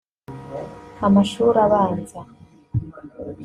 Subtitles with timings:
[1.07, 2.19] amashuri abanza